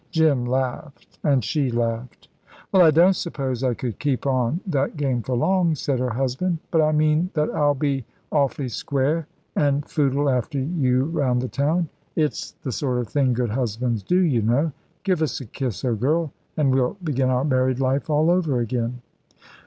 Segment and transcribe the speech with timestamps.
[0.09, 2.27] Jim laughed, and she laughed.
[2.71, 6.57] "Well, I don't suppose I could keep on that game for long," said her husband;
[6.71, 11.87] "but I mean that I'll be awf'ly square, an' footle after you round the town.
[12.15, 14.71] It's th' sort of thing good husbands do, y' know.
[15.03, 19.03] Give us a kiss, old girl, an' we'll begin our married life all over again."